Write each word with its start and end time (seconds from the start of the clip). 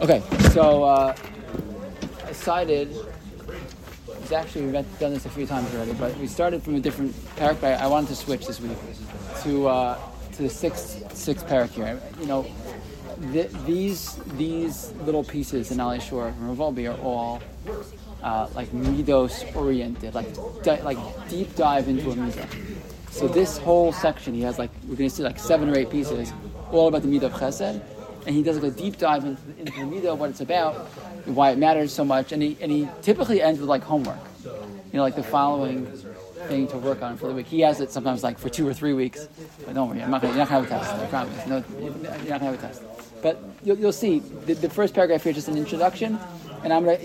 Okay, 0.00 0.22
so 0.50 0.82
uh, 0.82 1.14
I 2.26 2.32
cited. 2.32 2.94
It's 4.20 4.32
actually 4.32 4.66
we've 4.66 4.98
done 4.98 5.12
this 5.14 5.24
a 5.24 5.30
few 5.30 5.46
times 5.46 5.72
already, 5.74 5.92
but 5.92 6.16
we 6.18 6.26
started 6.26 6.62
from 6.62 6.74
a 6.74 6.80
different 6.80 7.12
parak. 7.36 7.60
But 7.60 7.80
I 7.80 7.86
wanted 7.86 8.08
to 8.08 8.16
switch 8.16 8.46
this 8.46 8.60
week 8.60 8.76
to 9.42 9.68
uh, 9.68 9.98
to 10.32 10.42
the 10.42 10.50
sixth 10.50 11.14
sixth 11.16 11.46
parak 11.46 11.70
here. 11.70 12.00
You 12.18 12.26
know, 12.26 12.46
th- 13.32 13.50
these 13.66 14.16
these 14.36 14.92
little 15.04 15.22
pieces 15.22 15.70
in 15.70 15.78
Alei 15.78 16.00
Shur 16.02 16.26
and 16.26 16.48
Rav 16.48 16.74
Wolbe 16.74 16.92
are 16.92 17.00
all 17.00 17.40
uh, 18.22 18.48
like 18.54 18.70
midos 18.72 19.54
oriented, 19.54 20.14
like 20.14 20.34
di- 20.64 20.82
like 20.82 20.98
deep 21.28 21.54
dive 21.54 21.88
into 21.88 22.10
a 22.10 22.14
midah. 22.14 22.48
So 23.10 23.28
this 23.28 23.58
whole 23.58 23.92
section, 23.92 24.34
he 24.34 24.40
has 24.40 24.58
like 24.58 24.70
we're 24.88 24.96
going 24.96 25.08
to 25.08 25.14
see 25.14 25.22
like 25.22 25.38
seven 25.38 25.70
or 25.70 25.78
eight 25.78 25.90
pieces, 25.90 26.32
all 26.72 26.88
about 26.88 27.02
the 27.02 27.08
midah 27.08 27.24
of 27.24 27.32
Chesed, 27.34 27.80
and 28.26 28.34
he 28.34 28.42
does 28.42 28.58
like 28.58 28.72
a 28.72 28.76
deep 28.76 28.98
dive 28.98 29.24
into, 29.24 29.42
into 29.58 29.72
the 29.72 29.78
midah, 29.80 30.16
what 30.16 30.30
it's 30.30 30.40
about, 30.40 30.74
why 31.26 31.50
it 31.50 31.58
matters 31.58 31.92
so 31.92 32.04
much, 32.04 32.32
and 32.32 32.42
he 32.42 32.56
and 32.60 32.70
he 32.70 32.88
typically 33.02 33.42
ends 33.42 33.60
with 33.60 33.68
like 33.68 33.82
homework, 33.82 34.18
you 34.44 34.50
know, 34.94 35.02
like 35.02 35.16
the 35.16 35.22
following 35.22 35.86
thing 36.48 36.66
to 36.68 36.78
work 36.78 37.02
on 37.02 37.16
for 37.16 37.28
the 37.28 37.34
week. 37.34 37.46
He 37.46 37.60
has 37.60 37.80
it 37.80 37.90
sometimes 37.90 38.22
like 38.22 38.38
for 38.38 38.48
two 38.48 38.66
or 38.66 38.74
three 38.74 38.92
weeks, 38.92 39.28
but 39.64 39.74
don't 39.74 39.88
worry, 39.88 40.02
I'm 40.02 40.10
not 40.10 40.22
gonna, 40.22 40.34
you're 40.34 40.44
not 40.44 40.48
gonna 40.48 40.68
have 40.68 40.82
a 40.82 40.84
test. 40.84 40.94
I 40.94 41.06
promise. 41.06 41.46
No, 41.46 41.64
you're 41.80 41.90
not 41.90 42.26
gonna 42.26 42.38
have 42.38 42.54
a 42.54 42.58
test. 42.58 42.82
But 43.22 43.42
you'll, 43.62 43.78
you'll 43.78 43.92
see 43.92 44.18
the, 44.18 44.54
the 44.54 44.68
first 44.68 44.94
paragraph 44.94 45.22
here 45.22 45.30
is 45.30 45.36
just 45.36 45.48
an 45.48 45.56
introduction, 45.56 46.18
and 46.62 46.72
I'm 46.72 46.84
gonna. 46.84 46.98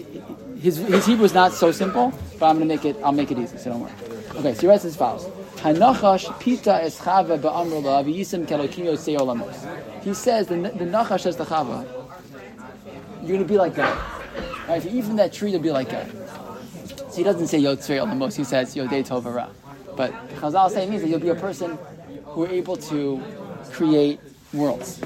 His, 0.59 0.75
his 0.75 1.05
Hebrew 1.05 1.23
is 1.23 1.33
not 1.33 1.53
so 1.53 1.71
simple, 1.71 2.13
but 2.37 2.47
I'm 2.47 2.55
gonna 2.55 2.65
make 2.65 2.83
it. 2.83 2.97
I'll 3.03 3.13
make 3.13 3.31
it 3.31 3.39
easy. 3.39 3.57
So 3.57 3.71
don't 3.71 3.81
worry. 3.81 3.91
Okay, 4.35 4.53
so 4.53 4.61
he 4.61 4.67
writes 4.67 4.83
as 4.83 4.97
follows. 4.97 5.25
Hanachash 5.61 6.39
pita 6.39 6.71
ba'amrula 6.71 8.03
v'yisim 8.05 8.45
kelokim 8.45 8.85
yosei 8.85 9.17
olamos. 9.17 10.03
He 10.03 10.13
says 10.13 10.47
the, 10.47 10.55
the 10.55 10.85
Nachash 10.85 11.21
says 11.21 11.35
to 11.35 11.43
Chava, 11.43 11.85
you're 13.21 13.37
gonna 13.37 13.47
be 13.47 13.57
like 13.57 13.75
God. 13.75 13.97
Right? 14.67 14.81
From 14.81 15.15
that 15.15 15.33
tree, 15.33 15.51
you'll 15.51 15.61
be 15.61 15.71
like 15.71 15.89
God. 15.89 16.09
So 17.09 17.17
he 17.17 17.23
doesn't 17.23 17.47
say 17.47 17.59
Yotzrei 17.59 17.99
Olamos. 17.99 18.37
He 18.37 18.43
says 18.43 18.75
Yodei 18.75 19.05
Tovara. 19.05 19.49
But 19.95 20.13
Chazal 20.35 20.69
say 20.69 20.87
means 20.87 21.01
that 21.01 21.09
you'll 21.09 21.19
be 21.19 21.29
a 21.29 21.35
person 21.35 21.77
who 22.25 22.45
are 22.45 22.49
able 22.49 22.77
to 22.77 23.21
create 23.71 24.19
worlds. 24.53 24.99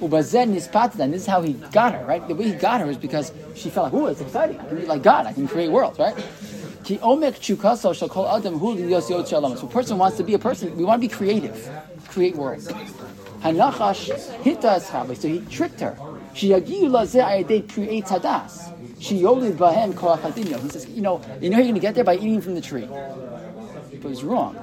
Ubazen. 0.00 0.52
This 0.52 1.22
is 1.22 1.26
how 1.26 1.42
he 1.42 1.52
got 1.52 1.94
her, 1.94 2.04
right? 2.04 2.26
The 2.26 2.34
way 2.34 2.46
he 2.46 2.54
got 2.54 2.80
her 2.80 2.90
is 2.90 2.98
because 2.98 3.32
she 3.54 3.70
felt 3.70 3.92
like, 3.92 4.02
"Ooh, 4.02 4.06
it's 4.06 4.20
exciting! 4.20 4.58
I 4.58 4.66
can 4.66 4.80
be 4.80 4.86
like 4.86 5.02
God. 5.02 5.26
I 5.26 5.32
can 5.32 5.46
create 5.46 5.70
worlds, 5.70 5.98
right?" 5.98 6.16
Chukaso 6.84 7.94
So 9.56 9.66
a 9.66 9.70
person 9.70 9.98
wants 9.98 10.16
to 10.18 10.22
be 10.22 10.34
a 10.34 10.38
person. 10.38 10.76
We 10.76 10.84
want 10.84 11.02
to 11.02 11.08
be 11.08 11.14
creative, 11.14 11.70
create 12.08 12.36
worlds. 12.36 12.68
Hanachash 13.40 14.10
hita 14.42 14.78
eschabe. 14.78 15.16
So 15.16 15.28
he 15.28 15.40
tricked 15.50 15.80
her. 15.80 15.96
She 16.34 16.50
yagiyu 16.50 16.90
lazeh 16.90 17.24
ayadei 17.24 17.72
create 17.72 18.04
tadas. 18.04 18.72
She 19.00 19.22
yolid 19.22 19.56
bahem. 19.56 19.92
He 20.62 20.68
says, 20.70 20.86
you 20.88 21.02
know, 21.02 21.20
you 21.40 21.50
know 21.50 21.58
you're 21.58 21.64
going 21.64 21.74
to 21.74 21.80
get 21.80 21.94
there 21.94 22.04
by 22.04 22.16
eating 22.16 22.40
from 22.40 22.54
the 22.54 22.60
tree. 22.60 22.86
But 22.86 24.08
he's 24.08 24.24
wrong. 24.24 24.56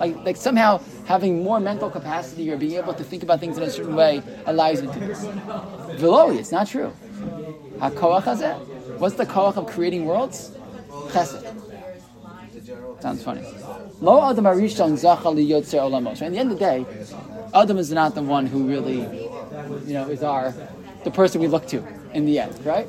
Like, 0.00 0.16
like 0.24 0.36
somehow 0.36 0.80
having 1.06 1.44
more 1.44 1.60
mental 1.60 1.90
capacity 1.90 2.50
or 2.50 2.56
being 2.56 2.72
able 2.72 2.94
to 2.94 3.04
think 3.04 3.22
about 3.22 3.40
things 3.40 3.56
in 3.56 3.62
a 3.62 3.70
certain 3.70 3.94
way 3.94 4.22
allows 4.46 4.82
you 4.82 4.92
to 4.92 5.00
do 5.00 5.06
this. 5.06 5.24
It's 6.40 6.52
not 6.52 6.66
true. 6.66 6.92
HaKoach 7.78 8.22
hazeh. 8.22 8.98
What's 8.98 9.16
the 9.16 9.26
koach 9.26 9.56
of 9.56 9.66
creating 9.66 10.04
worlds? 10.04 10.52
Chesed. 11.08 11.42
Sounds 13.00 13.22
funny. 13.22 13.42
Lo 14.00 14.30
Adam 14.30 14.44
Arishon 14.44 14.92
Zacha 14.92 15.34
Yotzer 15.34 15.80
Olamos. 15.80 16.22
At 16.22 16.32
the 16.32 16.38
end 16.38 16.52
of 16.52 16.58
the 16.58 16.64
day, 16.64 16.86
Adam 17.52 17.78
is 17.78 17.92
not 17.92 18.14
the 18.14 18.22
one 18.22 18.46
who 18.46 18.66
really, 18.66 19.00
you 19.86 19.92
know, 19.92 20.08
is 20.08 20.22
our 20.22 20.54
the 21.04 21.10
person 21.10 21.40
we 21.40 21.48
look 21.48 21.66
to 21.68 21.84
in 22.14 22.24
the 22.24 22.38
end, 22.38 22.64
right? 22.64 22.86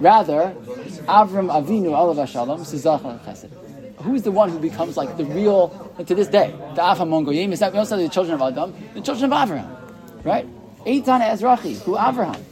Rather, 0.00 0.54
Avram 1.06 1.50
Avinu 1.50 1.96
Olav 1.96 2.28
Shalom 2.28 2.60
Zacha 2.60 3.20
Chesed. 3.24 3.50
Who's 4.02 4.22
the 4.22 4.32
one 4.32 4.48
who 4.48 4.58
becomes 4.58 4.96
like 4.96 5.16
the 5.16 5.24
real 5.24 5.68
to 5.98 6.14
this 6.14 6.28
day? 6.28 6.50
The 6.74 6.82
Avamon 6.82 7.24
Goyim 7.24 7.52
is 7.52 7.60
that 7.60 7.72
we 7.72 7.78
also 7.78 7.96
the 7.96 8.08
children 8.08 8.40
of 8.40 8.42
Adam, 8.42 8.74
the 8.94 9.00
children 9.00 9.32
of 9.32 9.48
Avram, 9.48 10.24
right? 10.24 10.46
Eitan 10.84 11.20
Ezrachi, 11.20 11.80
who 11.82 11.94
Avraham. 11.94 12.42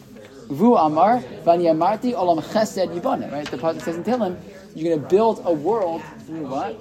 Vu 0.50 0.74
Amar, 0.76 1.20
Vani 1.44 2.12
Olam 2.12 2.42
Chesed 2.42 2.88
Yibane, 2.92 3.30
right? 3.30 3.48
The 3.48 3.56
Prophet 3.56 3.82
says 3.82 3.96
in 3.96 4.04
Tehillim, 4.04 4.36
you're 4.74 4.96
going 4.96 5.00
to 5.00 5.08
build 5.08 5.42
a 5.44 5.52
world 5.52 6.02
through 6.26 6.46
what? 6.46 6.76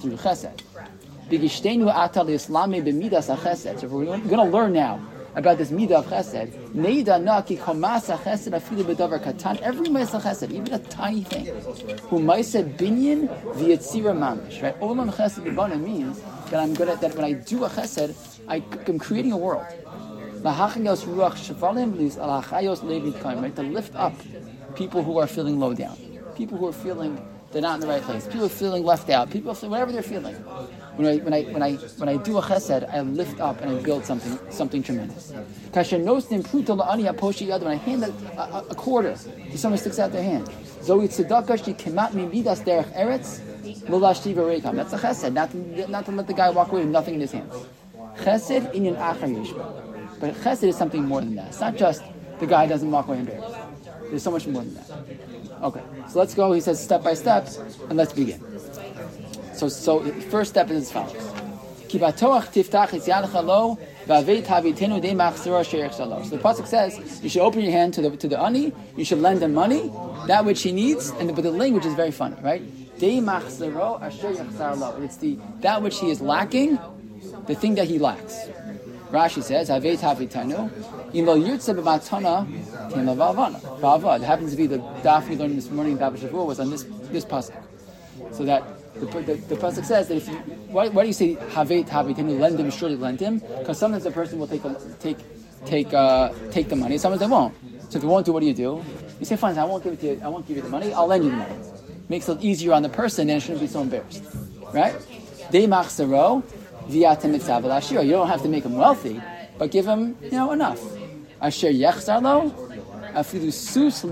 Through 0.00 0.16
Chesed. 0.16 0.60
Bigishtenu 1.30 1.92
Atal 1.92 2.28
Islami 2.28 2.82
B'midas 2.82 3.34
HaChesed. 3.34 3.80
So 3.80 3.88
we're 3.88 4.04
going 4.04 4.28
to 4.28 4.44
learn 4.44 4.74
now 4.74 5.00
about 5.34 5.58
this 5.58 5.70
midah 5.70 5.92
of 5.92 6.06
chesed. 6.06 6.50
Neida 6.74 7.22
naki 7.22 7.56
komasa 7.58 8.18
chesed 8.18 8.52
afilu 8.58 8.82
bedavar 8.82 9.22
katan. 9.22 9.60
Every 9.60 9.88
ma'aseh 9.88 10.20
chesed, 10.20 10.50
even 10.50 10.72
a 10.72 10.78
tiny 10.78 11.22
thing. 11.24 11.46
Who 12.08 12.20
ma'aseh 12.20 12.76
binyan 12.76 13.28
v'yitzira 13.54 14.16
mamish. 14.16 14.62
Right? 14.62 14.78
Olam 14.80 15.12
chesed 15.12 15.44
b'bana 15.44 15.80
means 15.80 16.22
that 16.50 16.60
I'm 16.60 16.72
gonna 16.74 16.96
that. 16.96 17.14
When 17.14 17.24
I 17.24 17.32
do 17.34 17.64
a 17.64 17.68
chesed, 17.68 18.14
I, 18.48 18.62
am 18.88 18.98
creating 18.98 19.32
a 19.32 19.36
world. 19.36 19.66
Right? 23.42 23.56
To 23.56 23.62
lift 23.62 23.94
up 23.94 24.14
people 24.74 25.02
who 25.02 25.18
are 25.18 25.26
feeling 25.26 25.58
low 25.58 25.74
down, 25.74 25.96
people 26.36 26.58
who 26.58 26.68
are 26.68 26.72
feeling 26.72 27.20
they're 27.52 27.62
not 27.62 27.76
in 27.76 27.80
the 27.80 27.86
right 27.86 28.02
place, 28.02 28.26
people 28.26 28.46
are 28.46 28.50
feeling 28.50 28.84
left 28.84 29.08
out, 29.08 29.30
people 29.30 29.54
feeling, 29.54 29.70
whatever 29.70 29.92
they're 29.92 30.02
feeling. 30.02 30.34
When 30.96 31.06
I, 31.06 31.16
when, 31.18 31.32
I, 31.32 31.42
when, 31.44 31.62
I, 31.62 31.72
when 31.74 32.08
I 32.08 32.16
do 32.16 32.38
a 32.38 32.42
chesed, 32.42 32.92
I 32.92 33.00
lift 33.02 33.40
up 33.40 33.60
and 33.60 33.70
I 33.70 33.82
build 33.82 34.04
something 34.04 34.38
something 34.50 34.82
tremendous. 34.82 35.30
When 35.30 35.44
I 35.78 37.74
hand 37.76 38.04
a, 38.04 38.12
a, 38.38 38.64
a 38.70 38.74
quarter 38.74 39.14
to 39.50 39.58
someone 39.58 39.78
sticks 39.78 39.98
out 39.98 40.12
their 40.12 40.22
hand, 40.22 40.46
That's 40.46 40.92
a 44.92 44.98
chesed, 44.98 45.32
not 45.32 45.50
to, 45.50 45.90
not 45.90 46.04
to 46.06 46.12
let 46.12 46.26
the 46.26 46.34
guy 46.34 46.50
walk 46.50 46.72
away 46.72 46.80
with 46.82 46.90
nothing 46.90 47.14
in 47.14 47.20
his 47.20 47.32
hands. 47.32 47.54
Chesed 48.18 48.72
inyan 48.74 48.96
achar 48.96 49.28
yishma. 49.28 49.85
But 50.20 50.34
chesed 50.36 50.64
is 50.64 50.76
something 50.76 51.04
more 51.04 51.20
than 51.20 51.34
that. 51.36 51.48
It's 51.48 51.60
not 51.60 51.76
just 51.76 52.02
the 52.38 52.46
guy 52.46 52.66
doesn't 52.66 52.90
walk 52.90 53.08
away 53.08 53.20
embarrassed. 53.20 53.56
There's 54.08 54.22
so 54.22 54.30
much 54.30 54.46
more 54.46 54.62
than 54.62 54.74
that. 54.74 54.90
Okay, 55.62 55.82
so 56.10 56.18
let's 56.18 56.34
go. 56.34 56.52
He 56.52 56.60
says 56.60 56.82
step 56.82 57.02
by 57.02 57.14
step, 57.14 57.48
and 57.88 57.96
let's 57.96 58.12
begin. 58.12 58.40
So, 59.54 59.68
so 59.68 60.04
first 60.30 60.50
step 60.50 60.70
is 60.70 60.76
as 60.76 60.92
follows: 60.92 61.12
So 61.12 61.96
the 66.36 66.42
pasuk 66.42 66.66
says 66.66 67.20
you 67.22 67.30
should 67.30 67.42
open 67.42 67.62
your 67.62 67.72
hand 67.72 67.94
to 67.94 68.02
the 68.02 68.10
to 68.16 68.28
the 68.28 68.38
ani. 68.38 68.72
You 68.96 69.04
should 69.04 69.20
lend 69.20 69.42
him 69.42 69.54
money, 69.54 69.90
that 70.26 70.44
which 70.44 70.62
he 70.62 70.72
needs, 70.72 71.10
and 71.10 71.28
the, 71.28 71.32
but 71.32 71.42
the 71.42 71.50
language 71.50 71.86
is 71.86 71.94
very 71.94 72.10
funny, 72.10 72.36
right? 72.42 72.62
It's 72.98 73.00
the 75.16 75.38
that 75.60 75.82
which 75.82 76.00
he 76.00 76.10
is 76.10 76.20
lacking, 76.20 76.78
the 77.46 77.54
thing 77.54 77.74
that 77.76 77.86
he 77.86 77.98
lacks. 77.98 78.48
Rashi 79.10 79.42
says, 79.42 79.68
Haveit 79.70 79.98
havitanu, 79.98 80.70
ilo 81.14 81.36
yirtze 81.36 81.74
b'matana 81.74 82.46
came 82.92 84.20
It 84.22 84.26
happens 84.26 84.50
to 84.50 84.56
be 84.56 84.66
the 84.66 84.78
daf 84.78 85.28
we 85.28 85.36
learned 85.36 85.56
this 85.56 85.70
morning, 85.70 85.96
Daf 85.98 86.16
Shavuot, 86.18 86.46
was 86.46 86.60
on 86.60 86.70
this 86.70 86.84
this 87.12 87.24
pasuk. 87.24 87.62
So 88.32 88.44
that 88.44 88.64
the, 88.94 89.06
the, 89.06 89.34
the 89.34 89.56
pasuk 89.56 89.84
says 89.84 90.08
that 90.08 90.16
if 90.16 90.28
you, 90.28 90.34
why, 90.68 90.88
why 90.88 91.02
do 91.02 91.08
you 91.08 91.12
say 91.12 91.36
Haveit 91.36 91.88
havitanu, 91.88 92.38
lend 92.38 92.58
him, 92.58 92.70
surely 92.70 92.96
lend 92.96 93.20
him? 93.20 93.38
Because 93.58 93.78
sometimes 93.78 94.04
the 94.04 94.10
person 94.10 94.38
will 94.38 94.48
take 94.48 94.62
take 94.98 95.18
take 95.64 95.94
uh, 95.94 96.32
take 96.50 96.68
the 96.68 96.76
money, 96.76 96.98
sometimes 96.98 97.20
they 97.20 97.26
won't. 97.26 97.54
So 97.88 97.96
if 97.98 98.02
they 98.02 98.08
won't 98.08 98.26
do, 98.26 98.32
what 98.32 98.40
do 98.40 98.46
you 98.46 98.54
do? 98.54 98.84
You 99.20 99.26
say, 99.26 99.36
fine, 99.36 99.56
I 99.56 99.64
won't 99.64 99.84
give 99.84 99.92
it 99.92 100.00
to 100.00 100.06
you, 100.06 100.20
I 100.24 100.28
won't 100.28 100.46
give 100.46 100.56
you 100.56 100.62
the 100.62 100.68
money, 100.68 100.92
I'll 100.92 101.06
lend 101.06 101.24
you 101.24 101.30
the 101.30 101.36
money. 101.36 101.54
Makes 102.08 102.28
it 102.28 102.42
easier 102.42 102.72
on 102.72 102.82
the 102.82 102.88
person, 102.88 103.30
and 103.30 103.40
shouldn't 103.40 103.60
be 103.60 103.68
so 103.68 103.82
embarrassed. 103.82 104.24
Right? 104.72 104.94
De 105.50 105.66
you 106.88 107.00
don't 108.10 108.28
have 108.28 108.42
to 108.42 108.48
make 108.48 108.64
him 108.64 108.76
wealthy, 108.76 109.20
but 109.58 109.70
give 109.70 109.86
him, 109.86 110.16
you 110.22 110.30
know, 110.30 110.52
enough. 110.52 110.80
Asher 111.40 111.68
yechzar 111.68 112.22
afilu 113.12 113.52
sus. 113.52 114.04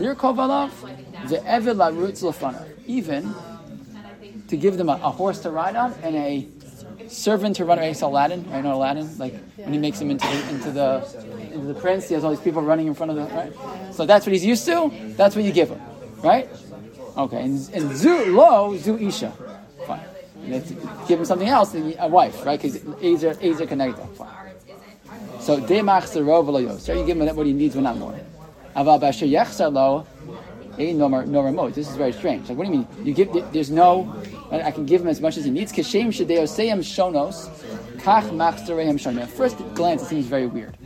Even 2.86 3.34
to 4.48 4.56
give 4.56 4.76
them 4.76 4.88
a, 4.88 4.92
a, 4.92 5.10
horse 5.10 5.38
to 5.40 5.50
ride 5.50 5.74
on 5.74 5.94
and 6.02 6.16
a 6.16 6.46
servant 7.08 7.56
to 7.56 7.64
run 7.64 7.78
around. 7.78 8.02
Aladdin, 8.02 8.46
I 8.52 8.60
know 8.60 8.74
Aladdin, 8.74 9.16
like 9.18 9.34
when 9.56 9.72
he 9.72 9.78
makes 9.78 10.00
him 10.00 10.10
into 10.10 10.26
the, 10.26 10.48
into 10.50 10.70
the 10.70 11.50
into 11.52 11.66
the 11.66 11.74
prince, 11.74 12.08
he 12.08 12.14
has 12.14 12.24
all 12.24 12.30
these 12.30 12.40
people 12.40 12.62
running 12.62 12.86
in 12.86 12.94
front 12.94 13.12
of 13.12 13.18
him, 13.18 13.34
right? 13.34 13.52
So 13.94 14.04
that's 14.04 14.26
what 14.26 14.32
he's 14.32 14.44
used 14.44 14.66
to. 14.66 14.90
That's 15.16 15.34
what 15.34 15.44
you 15.44 15.52
give 15.52 15.70
him, 15.70 15.80
right? 16.22 16.48
Okay, 17.16 17.42
and, 17.42 17.70
and 17.72 17.96
zu 17.96 18.34
lo 18.34 18.76
zu 18.76 18.98
isha. 18.98 19.32
Give 21.08 21.18
him 21.18 21.24
something 21.24 21.48
else, 21.48 21.74
a 21.74 22.08
wife, 22.08 22.44
right? 22.44 22.60
Because 22.60 22.76
Ezer, 23.02 23.36
Ezer 23.40 23.66
connected. 23.66 24.06
So, 25.40 25.60
So 25.66 26.92
you 26.92 27.06
give 27.06 27.20
him 27.20 27.36
what 27.36 27.46
he 27.46 27.52
needs, 27.52 27.74
but 27.74 27.82
not 27.82 27.98
more. 27.98 28.14
Aval 28.76 29.00
lo. 31.56 31.70
This 31.70 31.88
is 31.88 31.96
very 31.96 32.12
strange. 32.12 32.48
Like, 32.48 32.58
what 32.58 32.66
do 32.66 32.72
you 32.72 32.78
mean? 32.78 32.88
You 33.04 33.14
give, 33.14 33.52
there's 33.52 33.70
no, 33.70 34.12
I 34.50 34.70
can 34.70 34.86
give 34.86 35.02
him 35.02 35.08
as 35.08 35.20
much 35.20 35.36
as 35.36 35.44
he 35.44 35.50
needs. 35.50 35.72
Kashem 35.72 36.08
shadeo 36.08 36.44
seyam 36.44 36.80
shonos, 36.80 37.48
Kach 37.98 38.24
shanim. 38.30 39.22
At 39.22 39.28
first 39.28 39.56
glance, 39.74 40.02
it 40.02 40.06
seems 40.06 40.26
very 40.26 40.46
weird. 40.46 40.76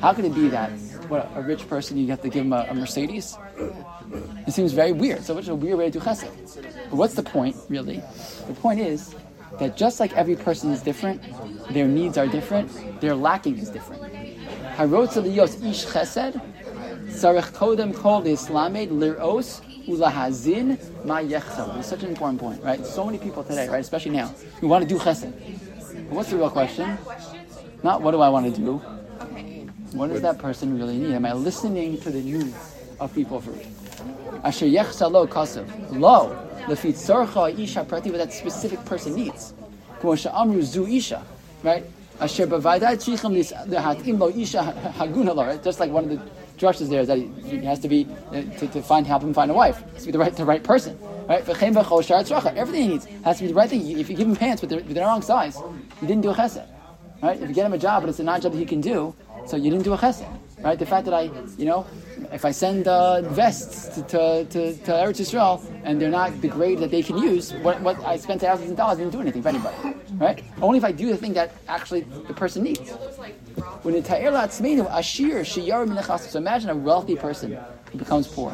How 0.00 0.12
could 0.12 0.24
it 0.24 0.34
be 0.34 0.48
that 0.48 0.70
what 1.08 1.30
a 1.34 1.42
rich 1.42 1.68
person 1.68 1.96
you 1.96 2.06
have 2.08 2.22
to 2.22 2.28
give 2.28 2.44
him 2.44 2.52
a, 2.52 2.66
a 2.68 2.74
Mercedes? 2.74 3.36
It 4.46 4.52
seems 4.52 4.72
very 4.72 4.92
weird. 4.92 5.24
So, 5.24 5.34
what's 5.34 5.48
a 5.48 5.54
weird 5.54 5.78
way 5.78 5.90
to 5.90 5.98
do 5.98 6.04
chesed? 6.04 6.28
But 6.90 6.96
what's 6.96 7.14
the 7.14 7.22
point, 7.22 7.56
really? 7.68 8.02
The 8.46 8.54
point 8.54 8.80
is 8.80 9.14
that 9.58 9.76
just 9.76 10.00
like 10.00 10.12
every 10.14 10.36
person 10.36 10.70
is 10.70 10.82
different, 10.82 11.22
their 11.72 11.88
needs 11.88 12.18
are 12.18 12.26
different, 12.26 13.00
their 13.00 13.14
lacking 13.14 13.58
is 13.58 13.70
different. 13.70 14.02
Harotza 14.76 15.22
liyos 15.22 15.64
ish 15.64 15.86
chesed, 15.86 16.40
sarech 17.06 17.52
kodem 17.52 17.94
kol 17.94 18.22
islamed 18.22 18.90
liros 18.90 19.62
ulahazin 19.86 20.78
ma 21.04 21.20
yechsel. 21.20 21.78
It's 21.78 21.88
such 21.88 22.02
an 22.02 22.10
important 22.10 22.40
point, 22.40 22.62
right? 22.62 22.84
So 22.84 23.06
many 23.06 23.18
people 23.18 23.44
today, 23.44 23.68
right, 23.68 23.80
especially 23.80 24.12
now, 24.12 24.28
who 24.60 24.68
want 24.68 24.86
to 24.86 24.88
do 24.88 24.98
chesed. 25.00 25.32
But 26.08 26.16
what's 26.16 26.30
the 26.30 26.36
real 26.36 26.50
question? 26.50 26.98
Not 27.82 28.02
what 28.02 28.10
do 28.10 28.20
I 28.20 28.28
want 28.28 28.54
to 28.54 28.60
do? 28.60 28.76
What 29.92 30.08
does 30.10 30.22
that 30.22 30.38
person 30.38 30.76
really 30.78 30.98
need? 30.98 31.14
Am 31.14 31.24
I 31.24 31.32
listening 31.32 32.00
to 32.00 32.10
the 32.10 32.20
needs 32.20 32.74
of 32.98 33.14
people 33.14 33.40
first? 33.40 33.83
Asher 34.44 34.66
yechsalo 34.66 35.26
kasav. 35.26 35.66
Lo, 35.98 36.36
lefitzorcha 36.66 37.58
isha 37.58 37.82
prati, 37.84 38.10
what 38.10 38.18
that 38.18 38.32
specific 38.32 38.84
person 38.84 39.16
needs. 39.16 39.54
Kumosha 40.00 40.32
amru 40.34 40.60
zu 40.62 40.86
isha, 40.86 41.24
right? 41.62 41.84
Asher 42.20 42.46
bavadai 42.46 42.96
tzicham 42.96 43.34
lehatim 43.66 44.18
lo 44.18 44.28
isha 44.28 44.62
haguna 44.98 45.34
right? 45.34 45.64
Just 45.64 45.80
like 45.80 45.90
one 45.90 46.04
of 46.04 46.10
the 46.10 46.20
drushes 46.58 46.88
there 46.90 47.00
is 47.00 47.08
that 47.08 47.18
he 47.18 47.64
has 47.64 47.78
to 47.80 47.88
be, 47.88 48.06
uh, 48.28 48.42
to, 48.58 48.68
to 48.68 48.82
find, 48.82 49.06
help 49.06 49.22
him 49.22 49.32
find 49.34 49.50
a 49.50 49.54
wife. 49.54 49.80
Has 49.94 50.02
to 50.02 50.06
be 50.06 50.12
the 50.12 50.18
right, 50.18 50.36
the 50.36 50.44
right 50.44 50.62
person, 50.62 50.98
right? 51.26 51.48
Everything 51.48 52.82
he 52.82 52.88
needs 52.88 53.06
has 53.24 53.38
to 53.38 53.42
be 53.44 53.48
the 53.48 53.54
right 53.54 53.68
thing. 53.68 53.98
If 53.98 54.10
you 54.10 54.16
give 54.16 54.28
him 54.28 54.36
pants 54.36 54.60
but 54.60 54.70
they're, 54.70 54.80
but 54.80 54.88
they're 54.88 55.04
the 55.04 55.08
wrong 55.08 55.22
size, 55.22 55.56
you 56.00 56.06
didn't 56.06 56.22
do 56.22 56.30
a 56.30 56.34
chesed, 56.34 56.66
right? 57.22 57.40
If 57.40 57.48
you 57.48 57.54
get 57.54 57.66
him 57.66 57.72
a 57.72 57.78
job 57.78 58.02
but 58.02 58.10
it's 58.10 58.20
a 58.20 58.22
non-job 58.22 58.52
that 58.52 58.58
he 58.58 58.66
can 58.66 58.80
do, 58.80 59.14
so 59.46 59.56
you 59.56 59.70
didn't 59.70 59.84
do 59.84 59.94
a 59.94 59.98
chesed, 59.98 60.26
right? 60.62 60.78
The 60.78 60.86
fact 60.86 61.06
that 61.06 61.14
I, 61.14 61.30
you 61.58 61.64
know, 61.64 61.86
if 62.34 62.44
I 62.44 62.50
send 62.50 62.88
uh, 62.88 63.22
vests 63.22 63.94
to, 63.94 64.02
to, 64.02 64.44
to, 64.46 64.76
to 64.76 64.90
Eretz 64.90 65.20
Yisrael 65.22 65.64
and 65.84 66.00
they're 66.00 66.10
not 66.10 66.40
the 66.40 66.48
grade 66.48 66.80
that 66.80 66.90
they 66.90 67.00
can 67.00 67.16
use, 67.16 67.52
what, 67.62 67.80
what 67.80 67.96
I 68.04 68.16
spent 68.16 68.40
thousands 68.40 68.72
of 68.72 68.76
dollars 68.76 68.98
didn't 68.98 69.12
do 69.12 69.20
anything 69.20 69.40
for 69.40 69.50
anybody, 69.50 69.76
right? 70.14 70.42
Only 70.60 70.78
if 70.78 70.84
I 70.84 70.90
do 70.90 71.06
the 71.10 71.16
thing 71.16 71.32
that 71.34 71.52
actually 71.68 72.00
the 72.00 72.34
person 72.34 72.64
needs. 72.64 72.90
When 73.82 73.94
ashir 73.94 75.44
So 76.28 76.38
imagine 76.38 76.70
a 76.70 76.74
wealthy 76.74 77.14
person 77.14 77.56
who 77.92 77.98
becomes 77.98 78.26
poor. 78.26 78.50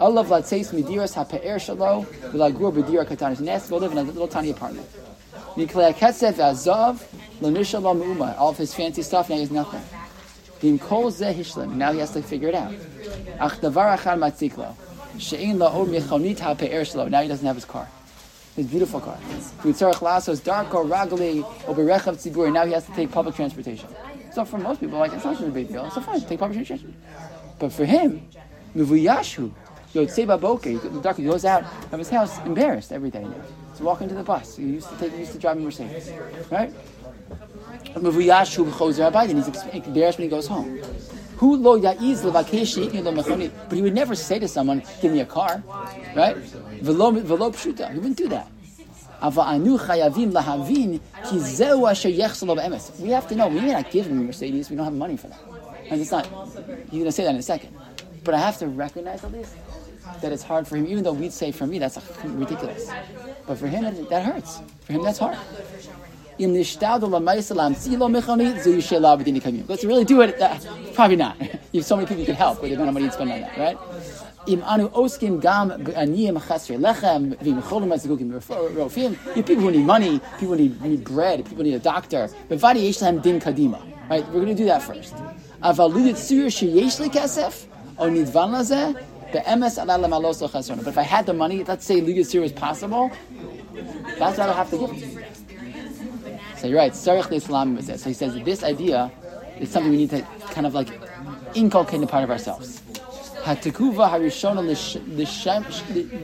Allah 0.00 0.24
latseis 0.24 0.72
midiras 0.72 1.14
hape'er 1.14 1.56
shalo 1.56 2.06
v'lagur 2.32 2.72
b'dira 2.72 3.04
katanis. 3.06 3.40
And 3.40 3.68
go 3.68 3.76
live 3.76 3.92
in 3.92 3.98
a 3.98 4.02
little 4.04 4.26
tiny 4.26 4.50
apartment. 4.50 4.88
All 8.38 8.48
of 8.48 8.56
his 8.56 8.74
fancy 8.74 9.02
stuff 9.02 9.28
now 9.28 9.34
he 9.34 9.40
has 9.42 9.50
nothing. 9.50 9.82
Now 10.62 11.92
he 11.92 11.98
has 11.98 12.12
to 12.12 12.22
figure 12.22 12.48
it 12.48 12.54
out. 12.54 12.72
Um 13.40 13.50
now 17.10 17.22
he 17.22 17.28
doesn't 17.28 17.46
have 17.46 17.56
his 17.56 17.64
car. 17.64 17.88
His 18.56 18.66
beautiful 18.66 19.00
car. 19.00 19.18
Now 22.52 22.66
he 22.66 22.72
has 22.72 22.86
to 22.86 22.92
take 22.94 23.10
public 23.10 23.34
transportation. 23.34 23.88
So 24.34 24.44
for 24.44 24.58
most 24.58 24.80
people, 24.80 24.98
like 24.98 25.12
it's 25.12 25.24
not 25.24 25.36
such 25.36 25.46
a 25.46 25.50
big 25.50 25.68
deal. 25.68 25.90
So 25.90 26.00
fine, 26.00 26.20
take 26.20 26.38
public 26.38 26.56
transportation. 26.56 26.94
But 27.58 27.72
for 27.72 27.84
him, 27.84 28.28
Mivuyashu, 28.74 29.52
Yotseba 29.94 30.40
Boke, 30.40 30.62
the 30.62 31.00
doctor 31.02 31.22
goes 31.22 31.44
out 31.44 31.64
of 31.92 31.98
his 31.98 32.08
house 32.08 32.38
embarrassed 32.46 32.92
every 32.92 33.10
day 33.10 33.22
now. 33.22 33.34
To 33.76 33.84
walk 33.84 34.00
into 34.00 34.14
the 34.14 34.22
bus. 34.22 34.56
He 34.56 34.64
used 34.64 34.88
to 34.88 34.96
take 34.96 35.12
he 35.12 35.20
used 35.20 35.32
to 35.32 35.38
drive 35.38 35.56
a 35.56 35.60
Mercedes. 35.60 36.12
Right? 36.50 36.72
And 37.94 38.06
he's 38.06 38.28
embarrassed 38.28 40.18
when 40.18 40.24
he 40.24 40.28
goes 40.28 40.46
home. 40.46 40.80
But 43.68 43.76
he 43.76 43.82
would 43.82 43.94
never 43.94 44.14
say 44.14 44.38
to 44.38 44.46
someone, 44.46 44.82
give 45.00 45.12
me 45.12 45.20
a 45.20 45.26
car. 45.26 45.62
Right? 46.14 46.36
He 47.92 47.98
wouldn't 47.98 48.16
do 48.16 48.28
that. 48.28 48.48
We 52.98 53.10
have 53.10 53.28
to 53.28 53.34
know, 53.36 53.48
we 53.48 53.60
may 53.60 53.72
not 53.72 53.90
give 53.90 54.06
him 54.06 54.20
a 54.20 54.24
Mercedes, 54.24 54.70
we 54.70 54.76
don't 54.76 54.84
have 54.84 54.94
money 54.94 55.16
for 55.16 55.28
that. 55.28 55.40
And 55.90 56.00
it's 56.00 56.10
not, 56.10 56.28
you're 56.90 56.90
going 56.90 57.04
to 57.04 57.12
say 57.12 57.24
that 57.24 57.30
in 57.30 57.36
a 57.36 57.42
second. 57.42 57.76
But 58.24 58.34
I 58.34 58.38
have 58.38 58.58
to 58.58 58.66
recognize 58.66 59.22
at 59.24 59.32
least 59.32 59.54
that 60.20 60.32
it's 60.32 60.42
hard 60.42 60.66
for 60.66 60.76
him, 60.76 60.86
even 60.86 61.04
though 61.04 61.12
we'd 61.12 61.32
say 61.32 61.52
for 61.52 61.66
me 61.66 61.78
that's 61.78 61.98
ridiculous. 62.24 62.90
But 63.46 63.58
for 63.58 63.68
him, 63.68 64.06
that 64.10 64.24
hurts. 64.24 64.60
For 64.86 64.92
him, 64.92 65.02
that's 65.02 65.18
hard 65.18 65.38
im 66.38 66.52
nishtadu 66.52 67.06
la'ma'isalam 67.08 67.74
silo 67.76 68.08
michoni 68.08 68.52
zuyushela 68.62 69.16
b'dini 69.18 69.40
kamim. 69.40 69.68
Let's 69.68 69.84
really 69.84 70.04
do 70.04 70.20
it. 70.20 70.40
Uh, 70.40 70.56
probably 70.94 71.16
not. 71.16 71.40
you 71.72 71.80
have 71.80 71.86
so 71.86 71.96
many 71.96 72.06
people 72.06 72.20
you 72.20 72.26
could 72.26 72.36
help 72.36 72.60
with 72.62 72.70
the 72.70 72.76
amount 72.76 72.88
of 72.88 72.94
money 72.94 73.06
you 73.06 73.12
spend 73.12 73.32
on 73.32 73.40
that, 73.40 73.58
right? 73.58 73.78
Im 74.46 74.62
anu 74.64 74.88
oskim 74.90 75.40
gam 75.40 75.70
aniyim 75.70 76.40
chasri 76.40 76.78
lechem 76.78 77.36
v'im 77.36 77.62
cholim 77.62 77.92
azgugim 77.92 78.30
rofim. 78.30 79.12
You 79.26 79.34
have 79.34 79.46
people 79.46 79.62
who 79.62 79.70
need 79.70 79.86
money, 79.86 80.20
people 80.38 80.56
who 80.56 80.56
need, 80.56 80.82
need 80.82 81.04
bread, 81.04 81.44
people 81.44 81.58
who 81.58 81.64
need 81.64 81.74
a 81.74 81.78
doctor. 81.78 82.28
But 82.48 82.58
vadi 82.58 82.80
yesh 82.80 82.98
din 82.98 83.40
kadima. 83.40 83.80
Right? 84.10 84.26
We're 84.26 84.44
going 84.44 84.46
to 84.46 84.54
do 84.54 84.64
that 84.66 84.82
first. 84.82 85.14
Aval 85.62 85.92
liyit 85.92 86.16
suyur 86.16 86.50
sheyesh 86.50 87.00
li 87.00 87.08
nidvan 88.10 88.50
lazeh 88.50 89.06
but 89.32 89.44
if 89.46 90.98
I 90.98 91.02
had 91.02 91.26
the 91.26 91.32
money, 91.32 91.64
let's 91.64 91.86
say 91.86 92.00
Liga 92.02 92.22
Seer 92.22 92.48
possible, 92.50 93.10
that's 94.18 94.36
what 94.36 94.40
I'll 94.40 94.54
have 94.54 94.70
to 94.70 94.78
give. 94.78 95.31
So 96.62 96.68
you're 96.68 96.78
right, 96.78 96.94
Islam. 96.94 97.82
So 97.82 98.08
he 98.08 98.14
says 98.14 98.34
this 98.44 98.62
idea 98.62 99.10
is 99.58 99.68
something 99.68 99.90
we 99.90 99.96
need 99.96 100.10
to 100.10 100.22
kind 100.52 100.64
of 100.64 100.74
like 100.74 100.90
inculcate 101.56 102.00
in 102.00 102.06
part 102.06 102.22
of 102.22 102.30
ourselves. 102.30 102.80
Hatikuva 103.42 104.08
harishona 104.08 104.62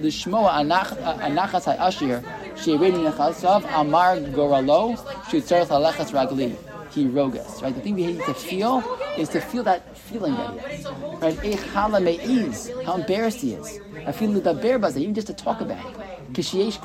lishmoa 0.01 0.51
anachas 0.53 1.65
ha'ashir 1.65 2.23
she'eredim 2.57 3.11
nechasav 3.11 3.65
amar 3.75 4.19
goralo 4.31 4.97
she'tzarech 5.29 5.67
alechas 5.67 6.13
ragli 6.13 6.57
he 6.93 7.07
rogas. 7.07 7.61
Right, 7.61 7.75
the 7.75 7.81
thing 7.81 7.97
we 7.97 8.07
need 8.07 8.25
to 8.25 8.35
feel 8.35 8.85
is 9.17 9.29
to 9.31 9.41
feel 9.41 9.65
that 9.65 9.99
feeling 9.99 10.37
that 10.37 10.71
he 10.71 10.77
is. 10.77 10.87
Right, 11.21 11.39
eh, 11.45 11.99
me'iz, 11.99 12.71
how 12.85 12.95
embarrassed 12.95 13.41
he 13.41 13.55
is. 13.55 13.81
I 14.09 14.13
feel 14.13 14.33
the 14.33 14.55
bear 14.55 14.79
even 14.97 15.13
just 15.13 15.27
to 15.27 15.35
talk 15.35 15.61
about 15.61 15.85
it. 15.85 16.35
He's 16.35 16.63
going 16.63 16.79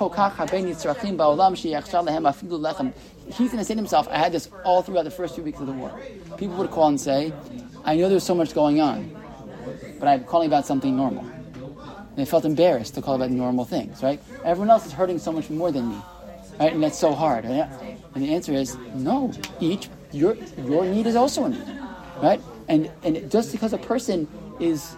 to 3.60 3.64
say 3.64 3.74
to 3.74 3.80
himself, 3.80 4.10
I 4.10 4.18
had 4.18 4.34
this 4.34 4.50
all 4.66 4.82
throughout 4.82 5.06
the 5.06 5.12
first 5.12 5.36
few 5.36 5.44
weeks 5.46 5.62
of 5.62 5.68
the 5.68 5.72
war. 5.72 5.98
People 6.38 6.58
would 6.58 6.70
call 6.70 6.90
and 6.90 7.00
say, 7.00 7.32
I 7.86 7.96
know 7.96 8.10
there's 8.10 8.26
so 8.26 8.36
much 8.36 8.54
going 8.54 8.82
on, 8.82 9.16
but 10.00 10.10
I'm 10.10 10.26
calling 10.26 10.48
about 10.48 10.66
something 10.66 10.98
normal. 10.98 11.24
And 11.24 12.18
they 12.18 12.26
felt 12.26 12.44
embarrassed 12.44 12.94
to 12.96 13.02
call 13.02 13.16
about 13.16 13.32
normal 13.32 13.64
things, 13.64 14.04
right? 14.04 14.22
Everyone 14.44 14.70
else 14.70 14.86
is 14.86 14.92
hurting 14.92 15.18
so 15.18 15.32
much 15.32 15.50
more 15.50 15.72
than 15.72 15.92
me, 15.92 16.02
right? 16.60 16.74
And 16.74 16.84
that's 16.84 17.00
so 17.00 17.14
hard. 17.14 17.46
Right? 17.46 17.70
And 18.16 18.22
the 18.22 18.34
answer 18.36 18.52
is 18.52 18.76
no. 18.96 19.32
Each 19.62 19.88
your 20.12 20.36
your 20.58 20.84
need 20.84 21.08
is 21.08 21.16
also 21.16 21.46
a 21.46 21.50
need, 21.50 21.80
right? 22.22 22.42
And 22.68 22.92
and 23.04 23.32
just 23.32 23.54
because 23.54 23.72
a 23.72 23.78
person 23.78 24.28
is 24.60 24.98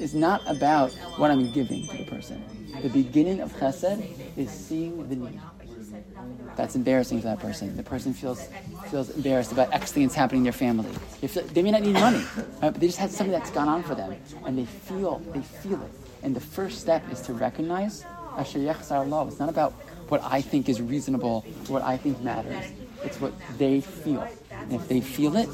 is 0.00 0.14
not 0.14 0.42
about 0.46 0.92
what 1.16 1.30
I'm 1.30 1.52
giving 1.52 1.86
to 1.88 1.96
the 1.98 2.04
person. 2.04 2.44
The 2.82 2.88
beginning 2.88 3.40
of 3.40 3.52
chesed 3.54 4.04
is 4.36 4.50
seeing 4.50 5.08
the 5.08 5.16
need. 5.16 5.40
That's 6.56 6.74
embarrassing 6.74 7.20
for 7.20 7.28
that 7.28 7.40
person. 7.40 7.76
The 7.76 7.82
person 7.82 8.12
feels 8.12 8.48
feels 8.90 9.10
embarrassed 9.10 9.52
about 9.52 9.72
X 9.72 9.92
thing 9.92 10.04
that's 10.04 10.14
happening 10.14 10.40
in 10.40 10.44
their 10.44 10.52
family. 10.52 10.90
They, 11.20 11.28
feel, 11.28 11.42
they 11.44 11.62
may 11.62 11.70
not 11.70 11.82
need 11.82 11.94
money, 11.94 12.24
right? 12.36 12.72
but 12.72 12.74
they 12.74 12.86
just 12.86 12.98
had 12.98 13.10
something 13.10 13.32
that's 13.32 13.50
gone 13.50 13.68
on 13.68 13.82
for 13.82 13.94
them, 13.94 14.14
and 14.46 14.56
they 14.58 14.64
feel 14.64 15.18
they 15.32 15.42
feel 15.42 15.82
it. 15.82 15.90
And 16.22 16.34
the 16.34 16.40
first 16.40 16.80
step 16.80 17.02
is 17.12 17.20
to 17.22 17.34
recognize 17.34 18.04
Asher 18.36 18.58
Yechzar. 18.58 19.28
It's 19.28 19.38
not 19.38 19.48
about 19.48 19.72
what 20.08 20.22
I 20.22 20.40
think 20.40 20.68
is 20.68 20.80
reasonable, 20.80 21.42
what 21.68 21.82
I 21.82 21.96
think 21.96 22.20
matters. 22.22 22.64
It's 23.04 23.20
what 23.20 23.32
they 23.58 23.80
feel. 23.80 24.26
And 24.50 24.72
if 24.72 24.88
they 24.88 25.00
feel 25.00 25.36
it, 25.36 25.48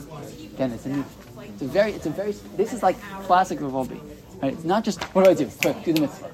then 0.57 0.73
it's 0.73 0.87
a 0.87 0.91
new. 0.91 1.05
It's 1.41 1.63
a 1.63 1.67
very. 1.67 1.93
It's 1.93 2.07
a 2.07 2.11
very. 2.11 2.33
This 2.57 2.73
is 2.73 2.83
like 2.83 3.01
classic 3.25 3.61
Rav 3.61 3.73
Wolbe. 3.73 4.01
Right? 4.43 4.53
It's 4.53 4.65
not 4.65 4.83
just 4.83 5.03
what 5.15 5.25
do 5.25 5.31
I 5.31 5.35
do? 5.35 5.49
Quick, 5.61 5.85
do 5.85 5.93
the 5.93 6.01
mitzvah. 6.01 6.31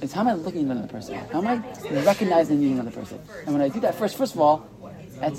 It's 0.00 0.12
how 0.12 0.20
am 0.20 0.28
I 0.28 0.34
looking 0.34 0.64
at 0.66 0.76
another 0.76 0.88
person? 0.88 1.14
How 1.32 1.38
am 1.38 1.48
I 1.48 1.56
recognizing 2.02 2.60
the 2.60 2.66
need 2.66 2.72
another 2.74 2.92
person? 2.92 3.20
And 3.44 3.52
when 3.52 3.60
I 3.60 3.68
do 3.68 3.80
that, 3.80 3.94
first, 3.94 4.16
first 4.16 4.34
of 4.34 4.40
all, 4.40 4.68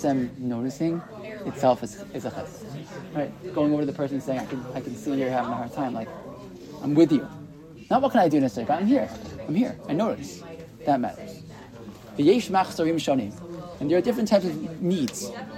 um, 0.03 0.29
noticing 0.37 1.01
itself 1.45 1.83
is, 1.83 2.03
is 2.13 2.25
a 2.25 2.31
chesed. 2.31 2.65
Right? 3.13 3.53
Going 3.53 3.71
over 3.71 3.83
to 3.83 3.85
the 3.85 3.93
person 3.93 4.15
and 4.15 4.23
saying, 4.23 4.39
I 4.39 4.45
can, 4.45 4.65
I 4.73 4.81
can 4.81 4.95
see 4.95 5.13
you're 5.15 5.29
having 5.29 5.51
a 5.51 5.55
hard 5.55 5.73
time. 5.73 5.93
Like, 5.93 6.09
I'm 6.81 6.95
with 6.95 7.11
you. 7.11 7.27
Not 7.89 8.01
what 8.01 8.11
can 8.11 8.21
I 8.21 8.27
do 8.27 8.39
necessarily, 8.39 8.67
but 8.67 8.79
I'm 8.79 8.87
here. 8.87 9.09
I'm 9.47 9.55
here. 9.55 9.77
I 9.87 9.93
notice. 9.93 10.43
That 10.85 10.99
matters. 10.99 11.43
And 12.17 13.91
there 13.91 13.97
are 13.97 14.01
different 14.01 14.27
types 14.27 14.45
of 14.45 14.81
needs. 14.81 15.31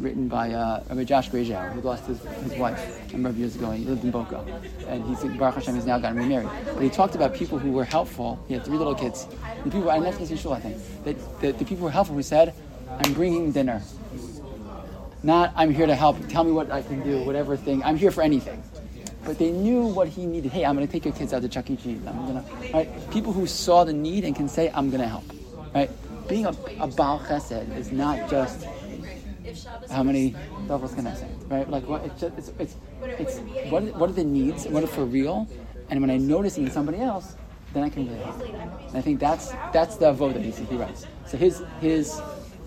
written 0.00 0.28
by 0.28 0.52
uh, 0.52 0.82
Rabbi 0.88 1.04
Josh 1.04 1.28
Grazier, 1.28 1.70
who 1.72 1.80
lost 1.82 2.06
his, 2.06 2.20
his 2.20 2.54
wife 2.54 3.08
a 3.08 3.12
number 3.12 3.28
of 3.28 3.38
years 3.38 3.54
ago. 3.54 3.70
and 3.70 3.78
He 3.78 3.84
lived 3.84 4.02
in 4.02 4.10
Boca. 4.10 4.44
And 4.86 5.04
he's, 5.04 5.22
Baruch 5.36 5.56
Hashem, 5.56 5.74
he's 5.74 5.86
now 5.86 5.98
gotten 5.98 6.16
remarried. 6.18 6.48
But 6.64 6.82
he 6.82 6.88
talked 6.88 7.14
about 7.14 7.34
people 7.34 7.58
who 7.58 7.72
were 7.72 7.84
helpful. 7.84 8.42
He 8.48 8.54
had 8.54 8.64
three 8.64 8.78
little 8.78 8.94
kids. 8.94 9.26
The 9.64 9.70
people, 9.70 9.90
I 9.90 9.98
never 9.98 10.18
listened 10.18 10.28
to 10.28 10.42
shul, 10.42 10.52
I 10.52 10.60
think. 10.60 10.78
That, 11.04 11.40
the, 11.40 11.52
the 11.52 11.64
people 11.64 11.78
who 11.78 11.84
were 11.84 11.90
helpful 11.90 12.16
who 12.16 12.22
said, 12.22 12.54
I'm 12.88 13.12
bringing 13.12 13.52
dinner. 13.52 13.82
Not, 15.22 15.52
I'm 15.54 15.72
here 15.72 15.86
to 15.86 15.94
help. 15.94 16.16
Tell 16.28 16.44
me 16.44 16.52
what 16.52 16.70
I 16.70 16.82
can 16.82 17.02
do, 17.02 17.22
whatever 17.24 17.56
thing. 17.56 17.82
I'm 17.82 17.96
here 17.96 18.10
for 18.10 18.22
anything. 18.22 18.62
But 19.24 19.38
they 19.38 19.50
knew 19.50 19.86
what 19.86 20.08
he 20.08 20.24
needed. 20.24 20.50
Hey, 20.50 20.64
I'm 20.64 20.74
going 20.74 20.86
to 20.86 20.92
take 20.92 21.04
your 21.04 21.12
kids 21.12 21.34
out 21.34 21.42
to 21.42 21.48
Chuck 21.48 21.68
E. 21.68 21.76
Cheese. 21.76 22.00
I'm 22.06 22.26
going 22.26 22.42
to, 22.42 22.72
right? 22.72 23.10
People 23.10 23.34
who 23.34 23.46
saw 23.46 23.84
the 23.84 23.92
need 23.92 24.24
and 24.24 24.34
can 24.34 24.48
say, 24.48 24.70
I'm 24.72 24.88
going 24.88 25.02
to 25.02 25.08
help, 25.08 25.24
right? 25.74 25.90
being 26.30 26.46
a, 26.46 26.54
a 26.78 26.86
Baal 26.86 27.18
Chesed 27.18 27.76
is 27.76 27.90
not 27.90 28.30
just 28.30 28.64
how 29.90 30.02
many 30.02 30.34
levels 30.68 30.94
can 30.94 31.06
I 31.06 31.14
say, 31.14 31.28
right? 31.48 31.68
Like 31.68 31.86
what 31.88 32.04
it's 32.04 32.20
just, 32.20 32.38
it's 32.38 32.52
it's, 32.58 32.76
it's 33.02 33.38
what 33.70 33.84
what 33.96 34.10
are 34.10 34.12
the 34.12 34.24
needs? 34.24 34.66
What 34.66 34.82
are 34.82 34.86
for 34.86 35.04
real? 35.04 35.48
And 35.90 36.00
when 36.00 36.10
I 36.10 36.16
notice 36.16 36.58
it 36.58 36.62
in 36.62 36.70
somebody 36.70 37.00
else, 37.00 37.36
then 37.72 37.82
I 37.82 37.88
can 37.88 38.06
really 38.08 38.20
help. 38.20 38.40
And 38.88 38.96
I 38.96 39.00
think 39.00 39.20
that's 39.20 39.52
that's 39.72 39.96
the 39.96 40.06
avoda 40.12 40.34
that 40.34 40.42
he, 40.42 40.50
he 40.50 40.76
writes. 40.76 41.06
So 41.26 41.36
his 41.36 41.62
his 41.80 42.20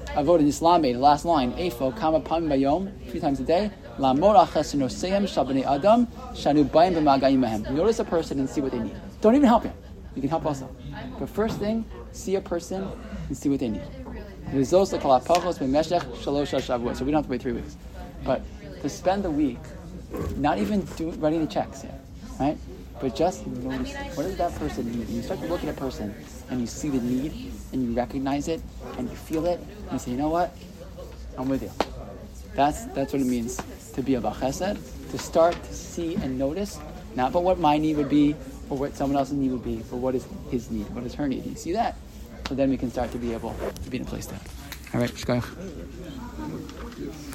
avoda 0.08 0.40
in 0.40 0.48
Islam, 0.48 0.82
the 0.82 0.94
last 0.96 1.26
line, 1.26 1.54
Efo 1.54 1.96
kama 1.96 2.20
pam 2.20 2.48
bayom, 2.48 2.92
three 3.10 3.20
times 3.20 3.40
a 3.40 3.44
day. 3.44 3.72
La 3.98 4.14
mora 4.14 4.46
chesenoseim 4.46 5.24
shabani 5.24 5.64
adam 5.66 6.08
shanu 6.34 6.66
bayim 6.66 6.94
b'magayim. 6.96 7.72
Notice 7.72 8.00
a 8.00 8.04
person 8.04 8.40
and 8.40 8.50
see 8.50 8.62
what 8.62 8.72
they 8.72 8.80
need. 8.80 8.96
Don't 9.22 9.36
even 9.36 9.48
help 9.48 9.64
him. 9.64 9.74
You 10.16 10.22
can 10.22 10.30
help 10.30 10.46
also. 10.46 10.70
But 11.20 11.30
first 11.30 11.60
thing, 11.60 11.86
see 12.12 12.36
a 12.36 12.42
person 12.42 12.88
and 13.28 13.38
see 13.38 13.50
what 13.50 13.60
they 13.60 13.70
need. 13.70 13.82
So 14.54 14.60
we 17.06 17.12
don't 17.12 17.14
have 17.14 17.26
to 17.26 17.32
wait 17.32 17.42
three 17.42 17.54
weeks. 17.54 17.76
But 18.24 18.42
to 18.82 18.90
spend 18.90 19.24
the 19.24 19.32
week, 19.32 19.58
not 20.38 20.60
even 20.60 20.82
do, 20.96 21.10
writing 21.12 21.44
the 21.44 21.52
checks 21.52 21.84
yet, 21.84 22.00
right? 22.40 22.58
But 23.02 23.16
just 23.16 23.48
notice 23.48 23.96
what 24.16 24.24
does 24.24 24.38
that 24.38 24.54
person 24.56 24.92
need? 24.92 25.08
And 25.08 25.10
you 25.10 25.24
start 25.24 25.40
to 25.42 25.48
look 25.48 25.64
at 25.64 25.70
a 25.70 25.74
person 25.74 26.14
and 26.52 26.62
you 26.62 26.68
see 26.68 26.90
the 26.90 27.02
need 27.02 27.52
and 27.72 27.84
you 27.84 27.96
recognize 27.96 28.48
it 28.48 28.62
and 28.98 29.10
you 29.10 29.16
feel 29.16 29.48
it 29.48 29.60
and 29.60 29.94
you 29.94 30.00
say, 30.00 30.12
you 30.12 30.18
know 30.18 30.30
what? 30.30 30.56
I'm 31.38 31.50
with 31.50 31.64
you. 31.64 31.72
That's 32.56 32.86
that's 32.94 33.12
what 33.12 33.24
it 33.24 33.26
means 33.26 33.60
to 33.94 34.04
be 34.04 34.14
a 34.16 34.22
bachesed, 34.22 34.78
to 35.12 35.18
start 35.18 35.62
to 35.64 35.74
see 35.74 36.14
and 36.16 36.38
notice, 36.38 36.80
not 37.16 37.34
but 37.34 37.44
what 37.44 37.58
my 37.58 37.80
need 37.80 37.98
would 37.98 38.10
be 38.10 38.36
or 38.70 38.78
what 38.78 38.96
someone 38.96 39.18
else's 39.18 39.34
need 39.34 39.52
would 39.52 39.64
be, 39.64 39.78
but 39.90 39.98
what 39.98 40.14
is 40.14 40.28
his 40.52 40.70
need, 40.70 40.88
what 40.92 41.04
is 41.04 41.16
her 41.16 41.28
need. 41.28 41.44
You 41.46 41.56
see 41.56 41.74
that? 41.74 41.98
So 42.48 42.56
then 42.56 42.70
we 42.70 42.78
can 42.78 42.92
start 42.92 43.12
to 43.12 43.18
be 43.18 43.34
able 43.34 43.56
to 43.84 43.90
be 43.90 43.98
in 43.98 44.04
a 44.04 44.06
place 44.06 44.28
there. 44.28 44.40
All 44.94 45.02
right, 45.02 45.10
shkayach. 45.10 47.34